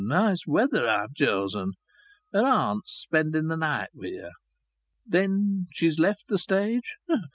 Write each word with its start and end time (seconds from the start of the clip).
And 0.01 0.07
nice 0.07 0.47
weather 0.47 0.87
I've 0.89 1.13
chosen! 1.13 1.73
Her 2.33 2.43
aunt's 2.43 2.99
spending 3.03 3.49
the 3.49 3.55
night 3.55 3.89
wi' 3.93 4.17
her." 4.19 4.31
"Then 5.05 5.67
she's 5.73 5.99
left 5.99 6.23
the 6.27 6.39
stage." 6.39 6.95